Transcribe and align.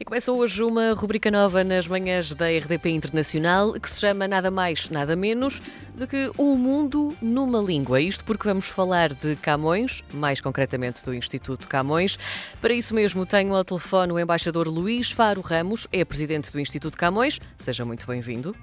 E 0.00 0.04
começa 0.04 0.32
hoje 0.32 0.64
uma 0.64 0.94
rubrica 0.94 1.30
nova 1.30 1.62
nas 1.62 1.86
manhãs 1.86 2.32
da 2.32 2.48
RDP 2.48 2.90
Internacional 2.90 3.74
que 3.74 3.88
se 3.88 4.00
chama 4.00 4.26
nada 4.26 4.50
mais, 4.50 4.88
nada 4.90 5.14
menos 5.14 5.60
do 5.94 6.08
que 6.08 6.32
O 6.38 6.56
Mundo 6.56 7.14
numa 7.20 7.60
Língua. 7.60 8.00
Isto 8.00 8.24
porque 8.24 8.48
vamos 8.48 8.66
falar 8.66 9.12
de 9.12 9.36
Camões, 9.36 10.02
mais 10.12 10.40
concretamente 10.40 11.04
do 11.04 11.14
Instituto 11.14 11.68
Camões. 11.68 12.18
Para 12.60 12.72
isso 12.72 12.94
mesmo, 12.94 13.26
tenho 13.26 13.54
ao 13.54 13.64
telefone 13.64 14.12
o 14.12 14.18
embaixador 14.18 14.66
Luís 14.66 15.12
Faro 15.12 15.42
Ramos, 15.42 15.86
é 15.92 16.04
presidente 16.04 16.50
do 16.50 16.58
Instituto 16.58 16.96
Camões. 16.96 17.38
Seja 17.58 17.84
muito 17.84 18.06
bem-vindo. 18.06 18.56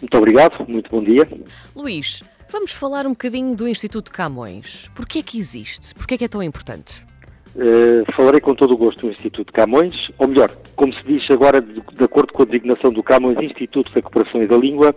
Muito 0.00 0.16
obrigado, 0.16 0.64
muito 0.66 0.88
bom 0.90 1.02
dia. 1.02 1.28
Luís, 1.74 2.22
vamos 2.48 2.70
falar 2.70 3.04
um 3.04 3.10
bocadinho 3.10 3.54
do 3.54 3.66
Instituto 3.66 4.12
Camões. 4.12 4.88
Porquê 4.94 5.18
é 5.18 5.22
que 5.22 5.38
existe? 5.38 5.92
Porquê 5.94 6.14
é 6.14 6.18
que 6.18 6.24
é 6.24 6.28
tão 6.28 6.42
importante? 6.42 7.04
Uh, 7.58 8.04
falarei 8.12 8.40
com 8.40 8.54
todo 8.54 8.72
o 8.72 8.76
gosto 8.76 9.00
do 9.00 9.10
Instituto 9.10 9.52
Camões, 9.52 10.06
ou 10.16 10.28
melhor, 10.28 10.48
como 10.76 10.94
se 10.94 11.02
diz 11.02 11.28
agora, 11.28 11.60
de, 11.60 11.82
de, 11.92 12.04
acordo 12.04 12.32
com 12.32 12.42
a 12.42 12.46
designação 12.46 12.92
do 12.92 13.02
Camões 13.02 13.36
Instituto 13.40 13.92
da 13.92 14.00
Cooperação 14.00 14.40
e 14.40 14.46
da 14.46 14.56
Língua, 14.56 14.94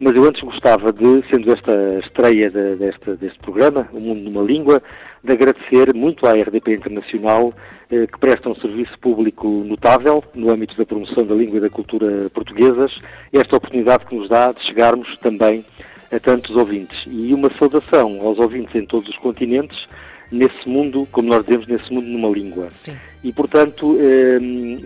mas 0.00 0.16
eu 0.16 0.24
antes 0.24 0.40
gostava 0.40 0.90
de, 0.90 1.22
sendo 1.28 1.52
esta 1.52 2.00
estreia 2.02 2.48
de, 2.48 2.76
deste, 2.76 3.10
deste 3.16 3.38
programa, 3.40 3.86
O 3.92 4.00
Mundo 4.00 4.22
numa 4.22 4.42
Língua, 4.42 4.82
de 5.22 5.32
agradecer 5.32 5.92
muito 5.94 6.26
à 6.26 6.32
RDP 6.32 6.76
Internacional, 6.76 7.52
eh, 7.90 8.06
que 8.06 8.18
presta 8.18 8.48
um 8.48 8.54
serviço 8.54 8.98
público 9.00 9.46
notável 9.46 10.24
no 10.34 10.50
âmbito 10.50 10.78
da 10.78 10.86
promoção 10.86 11.26
da 11.26 11.34
língua 11.34 11.58
e 11.58 11.60
da 11.60 11.68
cultura 11.68 12.30
portuguesas, 12.30 12.94
esta 13.32 13.56
oportunidade 13.56 14.06
que 14.06 14.14
nos 14.14 14.30
dá 14.30 14.50
de 14.52 14.64
chegarmos 14.64 15.14
também 15.18 15.62
a 16.10 16.18
tantos 16.18 16.56
ouvintes. 16.56 17.04
E 17.06 17.34
uma 17.34 17.50
saudação 17.50 18.20
aos 18.22 18.38
ouvintes 18.38 18.74
em 18.74 18.86
todos 18.86 19.08
os 19.10 19.18
continentes, 19.18 19.86
nesse 20.30 20.68
mundo, 20.68 21.06
como 21.10 21.28
nós 21.28 21.44
dizemos, 21.44 21.66
nesse 21.66 21.92
mundo 21.92 22.06
numa 22.06 22.28
língua. 22.28 22.68
Sim. 22.70 22.96
E, 23.24 23.32
portanto, 23.32 23.96
eh, 24.00 24.38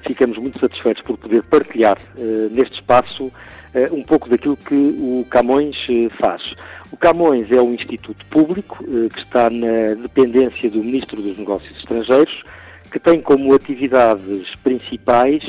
ficamos 0.07 0.39
muito 0.39 0.59
satisfeitos 0.59 1.03
por 1.03 1.19
poder 1.19 1.43
partilhar 1.43 1.99
eh, 2.17 2.49
neste 2.51 2.75
espaço 2.77 3.31
eh, 3.75 3.89
um 3.91 4.03
pouco 4.03 4.29
daquilo 4.29 4.57
que 4.57 4.75
o 4.75 5.27
Camões 5.31 5.77
eh, 5.89 6.09
faz. 6.11 6.55
O 6.91 6.97
Camões 6.97 7.51
é 7.51 7.61
um 7.61 7.73
instituto 7.73 8.25
público 8.27 8.85
eh, 8.85 9.09
que 9.09 9.21
está 9.21 9.49
na 9.49 9.95
dependência 9.95 10.71
do 10.71 10.85
Ministro 10.85 11.23
dos 11.23 11.39
Negócios 11.39 11.77
Estrangeiros, 11.79 12.43
que 12.91 13.01
tem 13.01 13.23
como 13.23 13.55
atividades 13.55 14.55
principais 14.63 15.43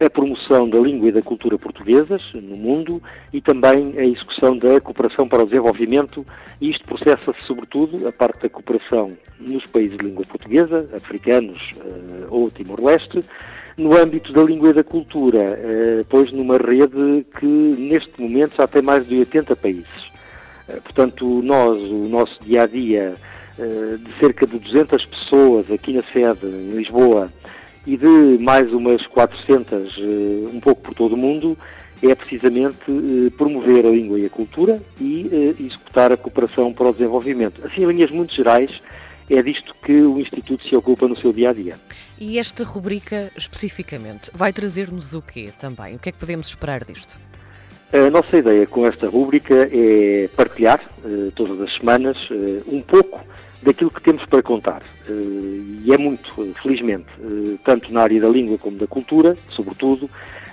a 0.00 0.08
promoção 0.08 0.68
da 0.68 0.78
língua 0.78 1.08
e 1.08 1.12
da 1.12 1.22
cultura 1.22 1.58
portuguesas 1.58 2.22
no 2.34 2.56
mundo 2.56 3.02
e 3.32 3.40
também 3.40 3.94
a 3.98 4.04
execução 4.04 4.56
da 4.56 4.80
cooperação 4.80 5.28
para 5.28 5.42
o 5.42 5.46
desenvolvimento. 5.46 6.24
E 6.60 6.70
isto 6.70 6.84
processa-se, 6.86 7.42
sobretudo, 7.46 8.06
a 8.06 8.12
parte 8.12 8.42
da 8.42 8.48
cooperação 8.48 9.08
nos 9.40 9.64
países 9.66 9.98
de 9.98 10.04
língua 10.04 10.24
portuguesa, 10.24 10.88
africanos 10.94 11.70
uh, 11.76 12.26
ou 12.30 12.50
Timor-Leste, 12.50 13.20
no 13.76 13.96
âmbito 13.96 14.32
da 14.32 14.42
língua 14.42 14.70
e 14.70 14.72
da 14.72 14.84
cultura, 14.84 15.40
uh, 15.40 16.06
pois 16.08 16.30
numa 16.30 16.58
rede 16.58 17.26
que 17.38 17.46
neste 17.46 18.20
momento 18.20 18.56
já 18.56 18.68
tem 18.68 18.82
mais 18.82 19.06
de 19.06 19.18
80 19.18 19.56
países. 19.56 20.04
Uh, 20.68 20.80
portanto, 20.82 21.42
nós, 21.42 21.76
o 21.76 22.08
nosso 22.08 22.38
dia 22.44 22.62
a 22.62 22.66
dia, 22.66 23.14
de 23.58 24.20
cerca 24.20 24.46
de 24.46 24.56
200 24.56 25.04
pessoas 25.06 25.68
aqui 25.68 25.92
na 25.92 26.02
sede, 26.12 26.46
em 26.46 26.76
Lisboa, 26.76 27.28
e 27.88 27.96
de 27.96 28.38
mais 28.38 28.70
umas 28.70 29.06
400, 29.06 29.96
eh, 29.96 30.02
um 30.52 30.60
pouco 30.60 30.82
por 30.82 30.94
todo 30.94 31.14
o 31.14 31.16
mundo, 31.16 31.56
é 32.02 32.14
precisamente 32.14 32.84
eh, 32.86 33.30
promover 33.30 33.86
a 33.86 33.90
língua 33.90 34.20
e 34.20 34.26
a 34.26 34.28
cultura 34.28 34.82
e 35.00 35.26
eh, 35.32 35.62
executar 35.62 36.12
a 36.12 36.16
cooperação 36.18 36.70
para 36.70 36.90
o 36.90 36.92
desenvolvimento. 36.92 37.66
Assim, 37.66 37.84
em 37.84 37.86
linhas 37.86 38.10
muito 38.10 38.34
gerais, 38.34 38.82
é 39.30 39.42
disto 39.42 39.74
que 39.82 40.02
o 40.02 40.18
Instituto 40.18 40.68
se 40.68 40.76
ocupa 40.76 41.08
no 41.08 41.16
seu 41.16 41.32
dia 41.32 41.48
a 41.48 41.52
dia. 41.54 41.76
E 42.20 42.38
esta 42.38 42.62
rubrica 42.62 43.32
especificamente 43.34 44.30
vai 44.34 44.52
trazer-nos 44.52 45.14
o 45.14 45.22
quê 45.22 45.50
também? 45.58 45.96
O 45.96 45.98
que 45.98 46.10
é 46.10 46.12
que 46.12 46.18
podemos 46.18 46.48
esperar 46.48 46.84
disto? 46.84 47.18
A 47.90 48.10
nossa 48.10 48.36
ideia 48.36 48.66
com 48.66 48.86
esta 48.86 49.08
rubrica 49.08 49.68
é 49.72 50.28
partilhar, 50.36 50.80
todas 51.34 51.58
as 51.60 51.74
semanas, 51.74 52.16
um 52.66 52.82
pouco 52.82 53.18
daquilo 53.62 53.90
que 53.90 54.02
temos 54.02 54.24
para 54.26 54.42
contar. 54.42 54.82
Eh, 55.08 55.84
e 55.84 55.92
é 55.92 55.98
muito, 55.98 56.32
felizmente, 56.62 57.08
eh, 57.20 57.56
tanto 57.64 57.92
na 57.92 58.02
área 58.02 58.20
da 58.20 58.28
língua 58.28 58.58
como 58.58 58.76
da 58.76 58.86
cultura, 58.86 59.36
sobretudo, 59.50 60.08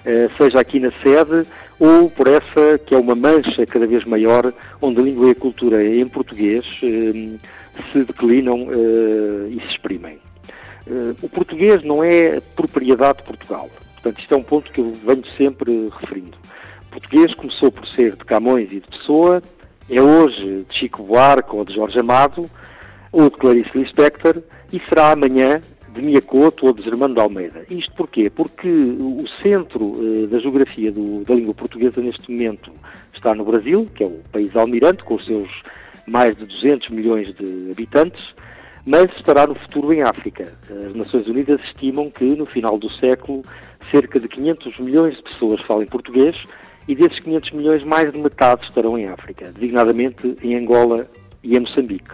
eh, 0.06 0.30
seja 0.38 0.60
aqui 0.60 0.80
na 0.80 0.92
sede 1.04 1.48
ou 1.80 2.10
por 2.10 2.28
essa 2.28 2.80
que 2.86 2.96
é 2.96 2.98
uma 2.98 3.16
mancha 3.16 3.66
cada 3.66 3.86
vez 3.86 4.06
maior, 4.06 4.54
onde 4.82 5.00
a 5.00 5.04
língua 5.04 5.28
e 5.28 5.32
a 5.32 5.36
cultura 5.36 5.84
em 5.84 6.08
português 6.08 6.66
se 6.80 8.04
declinam 8.06 8.68
e 9.50 9.60
se 9.60 9.68
exprimem. 9.68 10.18
O 11.22 11.28
português 11.28 11.84
não 11.84 12.02
é 12.02 12.40
propriedade 12.56 13.18
de 13.18 13.24
Portugal. 13.26 13.70
Portanto, 13.96 14.20
isto 14.20 14.34
é 14.34 14.38
um 14.38 14.44
ponto 14.44 14.72
que 14.72 14.80
eu 14.80 14.94
venho 14.94 15.26
sempre 15.36 15.90
referindo. 16.00 16.38
Português 16.96 17.34
começou 17.34 17.70
por 17.70 17.86
ser 17.90 18.16
de 18.16 18.24
Camões 18.24 18.72
e 18.72 18.80
de 18.80 18.88
Pessoa, 18.88 19.42
é 19.90 20.02
hoje 20.02 20.66
de 20.70 20.80
Chico 20.80 21.04
Buarque 21.04 21.54
ou 21.54 21.66
de 21.66 21.76
Jorge 21.76 22.00
Amado, 22.00 22.50
ou 23.12 23.30
de 23.30 23.36
Clarice 23.36 23.78
Lispector, 23.78 24.42
e 24.72 24.80
será 24.88 25.12
amanhã 25.12 25.60
de 25.94 26.02
Miyakoto 26.02 26.68
ou 26.68 26.74
de 26.74 26.82
Germano 26.84 27.14
de 27.14 27.20
Almeida. 27.20 27.66
Isto 27.70 27.94
porquê? 27.96 28.30
Porque 28.30 28.70
o 28.70 29.26
centro 29.44 29.88
uh, 29.88 30.28
da 30.28 30.40
geografia 30.40 30.90
do, 30.90 31.26
da 31.26 31.36
língua 31.36 31.54
portuguesa 31.54 32.00
neste 32.00 32.32
momento 32.32 32.72
está 33.14 33.36
no 33.36 33.44
Brasil, 33.44 33.86
que 33.94 34.02
é 34.02 34.08
o 34.08 34.22
país 34.32 34.56
almirante, 34.56 35.04
com 35.04 35.16
os 35.16 35.26
seus 35.26 35.50
mais 36.08 36.38
de 36.38 36.46
200 36.46 36.90
milhões 36.92 37.36
de 37.36 37.72
habitantes, 37.72 38.34
mas 38.86 39.12
estará 39.18 39.46
no 39.46 39.56
futuro 39.56 39.92
em 39.92 40.02
África. 40.02 40.44
As 40.70 40.96
Nações 40.96 41.28
Unidas 41.28 41.60
estimam 41.62 42.10
que 42.10 42.24
no 42.24 42.46
final 42.46 42.78
do 42.78 42.90
século 42.94 43.42
cerca 43.92 44.18
de 44.18 44.30
500 44.30 44.80
milhões 44.80 45.18
de 45.18 45.24
pessoas 45.24 45.60
falem 45.64 45.88
português 45.88 46.38
e 46.88 46.96
desses 46.96 47.20
500 47.20 47.52
milhões 47.52 47.84
mais 47.84 48.12
de 48.12 48.18
metade 48.18 48.64
estarão 48.66 48.98
em 48.98 49.08
África, 49.08 49.52
designadamente 49.52 50.38
em 50.42 50.56
Angola 50.56 51.08
e 51.44 51.56
em 51.56 51.60
Moçambique. 51.60 52.12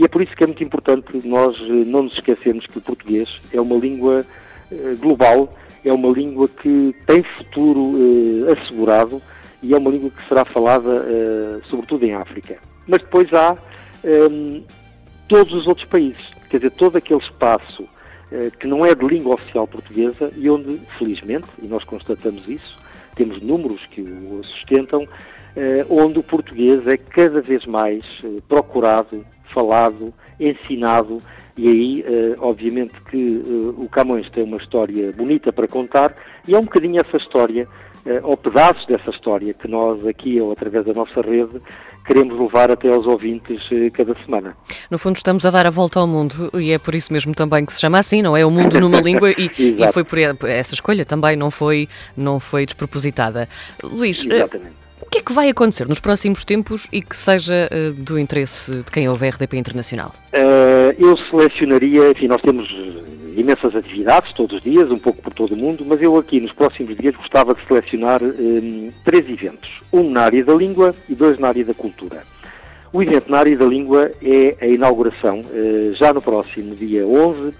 E 0.00 0.04
é 0.04 0.08
por 0.08 0.22
isso 0.22 0.34
que 0.34 0.42
é 0.42 0.46
muito 0.46 0.64
importante 0.64 1.28
nós 1.28 1.54
eh, 1.60 1.84
não 1.84 2.04
nos 2.04 2.14
esquecermos 2.14 2.66
que 2.66 2.78
o 2.78 2.80
português 2.80 3.28
é 3.52 3.60
uma 3.60 3.76
língua 3.76 4.24
eh, 4.72 4.94
global, 4.98 5.54
é 5.84 5.92
uma 5.92 6.08
língua 6.08 6.48
que 6.48 6.94
tem 7.06 7.22
futuro 7.22 7.92
eh, 8.48 8.52
assegurado 8.52 9.20
e 9.62 9.74
é 9.74 9.78
uma 9.78 9.90
língua 9.90 10.10
que 10.10 10.26
será 10.26 10.42
falada 10.46 11.60
sobretudo 11.64 12.06
em 12.06 12.14
África. 12.14 12.56
Mas 12.88 13.02
depois 13.02 13.30
há 13.34 13.54
ehm, 14.02 14.62
todos 15.28 15.52
os 15.52 15.66
outros 15.66 15.86
países, 15.86 16.30
quer 16.48 16.56
dizer, 16.56 16.70
todo 16.70 16.96
aquele 16.96 17.20
espaço 17.20 17.86
que 18.58 18.66
não 18.66 18.86
é 18.86 18.94
de 18.94 19.04
língua 19.04 19.34
oficial 19.34 19.66
portuguesa 19.66 20.30
e 20.34 20.48
onde, 20.48 20.80
felizmente, 20.96 21.48
e 21.60 21.66
nós 21.66 21.84
constatamos 21.84 22.48
isso, 22.48 22.79
temos 23.20 23.42
números 23.42 23.84
que 23.90 24.00
o 24.00 24.40
sustentam, 24.42 25.06
onde 25.90 26.18
o 26.18 26.22
português 26.22 26.86
é 26.86 26.96
cada 26.96 27.42
vez 27.42 27.66
mais 27.66 28.02
procurado, 28.48 29.26
falado, 29.52 30.14
ensinado, 30.38 31.18
e 31.56 31.68
aí, 31.68 32.04
uh, 32.08 32.36
obviamente, 32.40 32.94
que 33.10 33.42
o 33.76 33.86
Camões 33.90 34.30
tem 34.30 34.44
uma 34.44 34.56
história 34.56 35.12
bonita 35.12 35.52
para 35.52 35.68
contar, 35.68 36.16
e 36.48 36.54
é 36.54 36.58
um 36.58 36.64
bocadinho 36.64 36.98
essa 36.98 37.18
história, 37.18 37.68
ou 38.22 38.36
pedaços 38.36 38.86
dessa 38.86 39.10
história, 39.10 39.52
que 39.52 39.68
nós 39.68 40.06
aqui, 40.06 40.40
ou 40.40 40.52
através 40.52 40.84
da 40.84 40.92
nossa 40.92 41.20
rede, 41.20 41.60
queremos 42.04 42.38
levar 42.38 42.70
até 42.70 42.88
aos 42.88 43.06
ouvintes 43.06 43.60
cada 43.92 44.14
semana. 44.24 44.56
No 44.90 44.98
fundo, 44.98 45.16
estamos 45.16 45.44
a 45.44 45.50
dar 45.50 45.66
a 45.66 45.70
volta 45.70 46.00
ao 46.00 46.06
mundo, 46.06 46.50
e 46.54 46.72
é 46.72 46.78
por 46.78 46.94
isso 46.94 47.12
mesmo 47.12 47.34
também 47.34 47.64
que 47.64 47.72
se 47.72 47.80
chama 47.80 47.98
assim, 47.98 48.22
não 48.22 48.36
é? 48.36 48.44
O 48.44 48.50
mundo 48.50 48.80
numa 48.80 49.00
língua, 49.00 49.30
e, 49.30 49.50
e, 49.78 49.92
foi 49.92 50.04
por 50.04 50.18
essa 50.18 50.74
escolha 50.74 51.04
também, 51.04 51.36
não 51.36 51.50
foi, 51.50 51.88
não 52.16 52.40
foi 52.40 52.66
despropositada. 52.66 53.48
Luís. 53.82 54.24
Exatamente 54.24 54.80
o 55.00 55.06
que 55.10 55.18
é 55.18 55.22
que 55.22 55.32
vai 55.32 55.48
acontecer 55.48 55.88
nos 55.88 55.98
próximos 55.98 56.44
tempos 56.44 56.86
e 56.92 57.02
que 57.02 57.16
seja 57.16 57.68
do 57.96 58.16
interesse 58.16 58.70
de 58.70 58.90
quem 58.92 59.08
ouve 59.08 59.26
a 59.26 59.30
RDP 59.30 59.56
Internacional? 59.56 60.14
Eu 60.98 61.16
selecionaria, 61.16 62.10
enfim, 62.10 62.28
nós 62.28 62.40
temos 62.42 62.68
eh, 62.70 63.19
imensas 63.40 63.74
atividades 63.74 64.32
todos 64.34 64.56
os 64.56 64.62
dias, 64.62 64.90
um 64.90 64.98
pouco 64.98 65.22
por 65.22 65.32
todo 65.34 65.52
o 65.52 65.56
mundo, 65.56 65.84
mas 65.86 66.00
eu 66.00 66.16
aqui 66.16 66.40
nos 66.40 66.52
próximos 66.52 66.96
dias 66.96 67.14
gostava 67.16 67.54
de 67.54 67.66
selecionar 67.66 68.22
um, 68.22 68.92
três 69.04 69.28
eventos. 69.28 69.80
Um 69.92 70.10
na 70.10 70.22
área 70.22 70.44
da 70.44 70.54
língua 70.54 70.94
e 71.08 71.14
dois 71.14 71.38
na 71.38 71.48
área 71.48 71.64
da 71.64 71.74
cultura. 71.74 72.22
O 72.92 73.02
evento 73.02 73.30
na 73.30 73.38
área 73.38 73.56
da 73.56 73.64
língua 73.64 74.10
é 74.22 74.56
a 74.60 74.66
inauguração, 74.66 75.40
uh, 75.40 75.94
já 75.94 76.12
no 76.12 76.20
próximo 76.20 76.74
dia 76.74 77.06
11, 77.06 77.54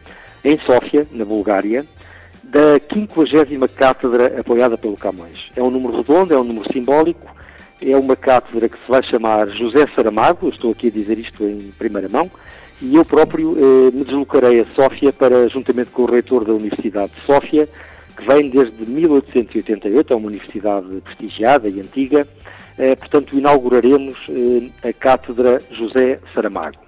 em 0.45 0.59
Sófia, 0.61 1.07
na 1.13 1.25
Bulgária, 1.25 1.87
da 2.43 2.81
50 2.93 3.69
Cátedra 3.69 4.41
apoiada 4.41 4.77
pelo 4.77 4.97
Camões. 4.97 5.51
É 5.55 5.63
um 5.63 5.71
número 5.71 5.99
redondo, 5.99 6.35
é 6.35 6.39
um 6.39 6.45
número 6.45 6.73
simbólico, 6.73 7.33
é 7.81 7.97
uma 7.97 8.17
cátedra 8.17 8.69
que 8.69 8.77
se 8.77 8.89
vai 8.89 9.03
chamar 9.03 9.49
José 9.49 9.87
Saramago, 9.95 10.49
estou 10.49 10.73
aqui 10.73 10.89
a 10.89 10.91
dizer 10.91 11.19
isto 11.19 11.45
em 11.45 11.71
primeira 11.79 12.09
mão, 12.09 12.31
e 12.83 12.97
eu 12.97 13.05
próprio 13.05 13.57
eh, 13.59 13.91
me 13.93 14.05
deslocarei 14.05 14.61
a 14.61 14.67
Sófia 14.73 15.13
para, 15.13 15.49
juntamente 15.49 15.91
com 15.91 16.03
o 16.03 16.11
reitor 16.11 16.45
da 16.45 16.53
Universidade 16.53 17.13
de 17.13 17.21
Sófia, 17.23 17.69
que 18.17 18.27
vem 18.27 18.49
desde 18.49 18.85
1888, 18.91 20.13
é 20.13 20.17
uma 20.17 20.29
universidade 20.29 20.89
prestigiada 21.03 21.69
e 21.69 21.81
antiga, 21.81 22.27
eh, 22.79 22.97
portanto 22.97 23.37
inauguraremos 23.37 24.19
eh, 24.29 24.89
a 24.89 24.93
Cátedra 24.93 25.61
José 25.71 26.19
Saramago. 26.35 26.79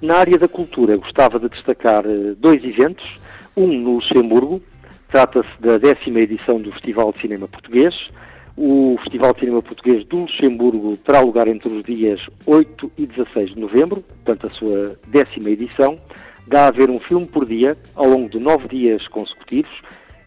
Na 0.00 0.16
área 0.16 0.38
da 0.38 0.48
cultura, 0.48 0.96
gostava 0.96 1.38
de 1.38 1.48
destacar 1.48 2.04
eh, 2.06 2.34
dois 2.38 2.62
eventos, 2.64 3.18
um 3.56 3.66
no 3.66 3.94
Luxemburgo, 3.94 4.62
Trata-se 5.08 5.48
da 5.60 5.78
décima 5.78 6.20
edição 6.20 6.60
do 6.60 6.72
Festival 6.72 7.12
de 7.12 7.20
Cinema 7.20 7.46
Português. 7.46 8.10
O 8.56 8.96
Festival 9.02 9.34
de 9.34 9.40
Cinema 9.40 9.60
Português 9.60 10.02
do 10.06 10.20
Luxemburgo 10.20 10.96
terá 10.96 11.20
lugar 11.20 11.46
entre 11.46 11.68
os 11.68 11.82
dias 11.82 12.18
8 12.46 12.90
e 12.96 13.06
16 13.06 13.50
de 13.50 13.60
novembro, 13.60 14.00
portanto 14.00 14.46
a 14.46 14.50
sua 14.50 14.98
décima 15.08 15.50
edição. 15.50 16.00
Dá 16.46 16.64
a 16.64 16.68
haver 16.68 16.88
um 16.88 16.98
filme 16.98 17.26
por 17.26 17.44
dia, 17.44 17.76
ao 17.94 18.08
longo 18.08 18.30
de 18.30 18.38
nove 18.38 18.66
dias 18.68 19.06
consecutivos. 19.08 19.70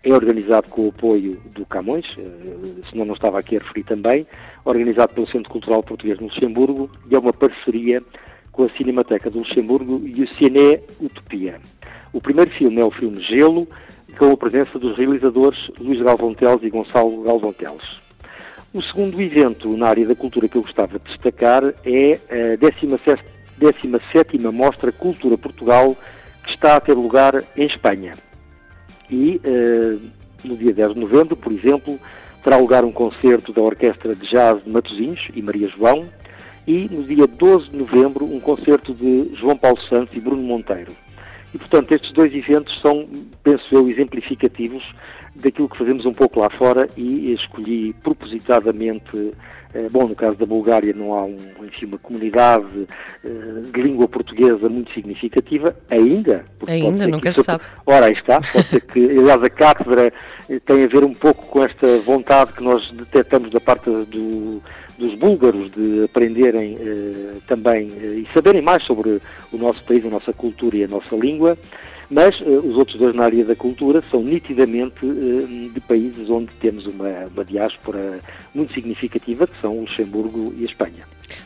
É 0.04 0.14
organizado 0.14 0.70
com 0.70 0.86
o 0.86 0.90
apoio 0.90 1.42
do 1.56 1.66
Camões, 1.66 2.06
eh, 2.20 2.88
senão 2.92 3.04
não 3.04 3.16
estava 3.16 3.40
aqui 3.40 3.58
a 3.58 3.60
referir 3.60 3.84
também, 3.84 4.28
organizado 4.64 5.14
pelo 5.14 5.28
Centro 5.28 5.50
Cultural 5.50 5.82
Português 5.82 6.20
no 6.20 6.28
Luxemburgo 6.28 6.88
e 7.10 7.16
é 7.16 7.20
uma 7.20 7.34
parceria 7.34 8.02
com 8.52 8.64
a 8.64 8.70
Cinemateca 8.70 9.32
do 9.32 9.40
Luxemburgo 9.40 10.02
e 10.06 10.24
o 10.24 10.28
Cine 10.36 10.80
Utopia. 11.02 11.60
O 12.14 12.22
primeiro 12.22 12.52
filme 12.52 12.80
é 12.80 12.86
o 12.86 12.92
filme 12.92 13.22
Gelo, 13.24 13.68
com 14.20 14.32
a 14.32 14.38
presença 14.38 14.78
dos 14.78 14.96
realizadores 14.96 15.60
Luís 15.80 16.00
Galvão 16.00 16.36
Teles 16.36 16.62
e 16.62 16.70
Gonçalo 16.70 17.24
Galvão 17.24 17.52
Teles. 17.52 18.09
O 18.72 18.84
segundo 18.84 19.20
evento 19.20 19.76
na 19.76 19.88
área 19.88 20.06
da 20.06 20.14
cultura 20.14 20.48
que 20.48 20.56
eu 20.56 20.62
gostava 20.62 21.00
de 21.00 21.06
destacar 21.06 21.64
é 21.84 22.20
a 22.30 22.56
17, 22.56 23.24
17 23.58 24.38
Mostra 24.52 24.92
Cultura 24.92 25.36
Portugal, 25.40 25.98
que 26.44 26.52
está 26.52 26.76
a 26.76 26.80
ter 26.80 26.94
lugar 26.94 27.44
em 27.58 27.66
Espanha. 27.66 28.14
E 29.10 29.42
uh, 29.44 30.00
no 30.44 30.56
dia 30.56 30.72
10 30.72 30.94
de 30.94 31.00
novembro, 31.00 31.36
por 31.36 31.52
exemplo, 31.52 32.00
terá 32.44 32.58
lugar 32.58 32.86
um 32.86 32.92
concerto 32.92 33.52
da 33.52 33.62
Orquestra 33.62 34.14
de 34.14 34.30
Jazz 34.30 34.64
de 34.64 34.70
Matosinhos 34.70 35.28
e 35.34 35.42
Maria 35.42 35.68
João, 35.68 36.08
e 36.68 36.88
no 36.92 37.04
dia 37.04 37.26
12 37.26 37.72
de 37.72 37.76
novembro, 37.76 38.24
um 38.24 38.40
concerto 38.40 38.94
de 38.94 39.32
João 39.34 39.58
Paulo 39.58 39.82
Santos 39.82 40.16
e 40.16 40.20
Bruno 40.20 40.44
Monteiro. 40.44 40.92
E, 41.54 41.58
portanto, 41.58 41.92
estes 41.94 42.12
dois 42.12 42.34
eventos 42.34 42.80
são, 42.80 43.08
penso 43.44 43.66
eu, 43.72 43.88
exemplificativos 43.90 44.84
daquilo 45.36 45.70
que 45.70 45.78
fazemos 45.78 46.06
um 46.06 46.12
pouco 46.12 46.40
lá 46.40 46.50
fora 46.50 46.88
e 46.98 47.34
escolhi 47.34 47.94
propositadamente, 48.04 49.32
eh, 49.74 49.88
bom, 49.90 50.08
no 50.08 50.16
caso 50.16 50.36
da 50.36 50.46
Bulgária 50.46 50.94
não 50.94 51.14
há 51.14 51.24
um, 51.24 51.38
enfim, 51.64 51.86
uma 51.86 51.98
comunidade 51.98 52.88
eh, 53.24 53.62
de 53.74 53.82
língua 53.82 54.08
portuguesa 54.08 54.68
muito 54.68 54.94
significativa, 54.94 55.76
ainda. 55.90 56.46
Ainda, 56.68 57.08
nunca 57.08 57.32
se 57.32 57.44
sabe. 57.44 57.64
Ora, 57.86 58.08
aí 58.08 58.14
está, 58.14 58.42
pode 58.42 58.68
ser 58.68 58.82
que, 58.82 59.00
aliás, 59.18 59.42
a 59.42 59.50
cátedra 59.50 60.14
tem 60.66 60.84
a 60.84 60.88
ver 60.88 61.04
um 61.04 61.14
pouco 61.14 61.46
com 61.48 61.64
esta 61.64 62.00
vontade 62.00 62.54
que 62.54 62.64
nós 62.64 62.92
detectamos 62.92 63.50
da 63.52 63.60
parte 63.60 63.90
do, 63.90 64.62
dos 65.00 65.16
búlgaros 65.16 65.72
de 65.72 66.04
aprenderem 66.04 66.78
eh, 66.80 67.38
também 67.48 67.88
eh, 67.98 68.20
e 68.20 68.28
saberem 68.34 68.62
mais 68.62 68.84
sobre 68.84 69.22
o 69.52 69.58
nosso 69.58 69.82
país, 69.84 70.06
a 70.06 70.10
nossa 70.10 70.34
cultura 70.34 70.78
e 70.78 70.84
a 70.84 70.88
nossa 70.88 71.16
língua, 71.16 71.58
mas 72.10 72.36
eh, 72.42 72.50
os 72.50 72.76
outros 72.76 73.00
dois 73.00 73.16
na 73.16 73.24
área 73.24 73.46
da 73.46 73.56
cultura 73.56 74.04
são 74.12 74.22
nitidamente 74.22 75.00
de 75.02 75.80
países 75.88 76.30
onde 76.30 76.54
temos 76.56 76.86
uma, 76.86 77.26
uma 77.34 77.46
diáspora 77.46 78.20
muito 78.54 78.74
significativa, 78.74 79.48
que 79.48 79.60
são 79.62 79.78
o 79.78 79.82
Luxemburgo 79.82 80.54
e 80.58 80.64
a 80.64 80.66
Espanha. 80.66 81.04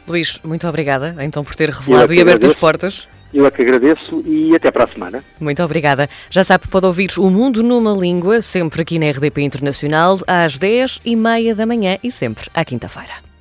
Luís, 0.07 0.39
muito 0.43 0.67
obrigada 0.67 1.15
então 1.19 1.43
por 1.43 1.55
ter 1.55 1.69
revelado 1.69 2.13
e 2.13 2.21
aberto 2.21 2.47
as 2.47 2.55
portas. 2.55 3.07
Eu 3.33 3.47
é 3.47 3.51
que 3.51 3.63
agradeço 3.63 4.21
e 4.27 4.55
até 4.55 4.69
para 4.71 4.83
a 4.83 4.87
semana. 4.87 5.23
Muito 5.39 5.63
obrigada. 5.63 6.07
Já 6.29 6.43
sabe 6.43 6.67
pode 6.67 6.85
ouvir 6.85 7.11
O 7.17 7.31
Mundo 7.31 7.63
numa 7.63 7.91
Língua, 7.91 8.41
sempre 8.41 8.83
aqui 8.83 8.99
na 8.99 9.09
RDP 9.09 9.41
Internacional, 9.41 10.19
às 10.27 10.57
10 10.57 11.01
e 11.03 11.15
meia 11.15 11.55
da 11.55 11.65
manhã 11.65 11.97
e 12.03 12.11
sempre 12.11 12.47
à 12.53 12.63
quinta-feira. 12.63 13.32